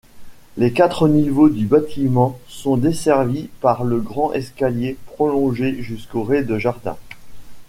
[0.57, 6.97] Les quatre niveaux du bâtiment sont desservis par le grand escalier prolongé jusqu'au rez-de-jardin.